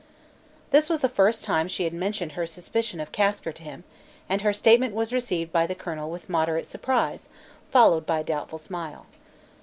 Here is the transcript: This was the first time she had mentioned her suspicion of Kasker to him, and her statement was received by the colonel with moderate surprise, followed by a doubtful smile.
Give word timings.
This 0.71 0.89
was 0.89 1.01
the 1.01 1.07
first 1.07 1.43
time 1.43 1.67
she 1.67 1.83
had 1.83 1.93
mentioned 1.93 2.31
her 2.31 2.47
suspicion 2.47 2.99
of 2.99 3.11
Kasker 3.11 3.51
to 3.53 3.61
him, 3.61 3.83
and 4.27 4.41
her 4.41 4.51
statement 4.51 4.95
was 4.95 5.13
received 5.13 5.51
by 5.51 5.67
the 5.67 5.75
colonel 5.75 6.09
with 6.09 6.27
moderate 6.27 6.65
surprise, 6.65 7.29
followed 7.69 8.07
by 8.07 8.21
a 8.21 8.23
doubtful 8.23 8.57
smile. 8.57 9.05